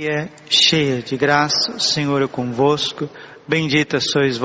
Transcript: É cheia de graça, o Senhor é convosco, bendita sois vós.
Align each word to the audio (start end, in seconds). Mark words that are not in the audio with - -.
É 0.00 0.28
cheia 0.48 1.02
de 1.02 1.16
graça, 1.16 1.72
o 1.72 1.80
Senhor 1.80 2.22
é 2.22 2.28
convosco, 2.28 3.10
bendita 3.48 3.98
sois 3.98 4.36
vós. 4.36 4.36